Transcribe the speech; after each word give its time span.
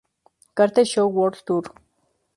Carter 0.55 0.83
Show 0.83 1.09
World 1.09 1.43
Tour". 1.45 1.71